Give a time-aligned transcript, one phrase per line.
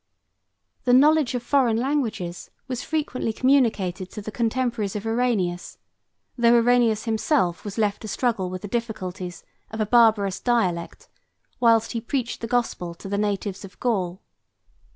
[0.85, 5.77] The knowledge of foreign languages was frequently communicated to the contemporaries of Irenæus,
[6.35, 11.07] though Irenæus himself was left to struggle with the difficulties of a barbarous dialect,
[11.59, 14.23] whilst he preached the gospel to the natives of Gaul.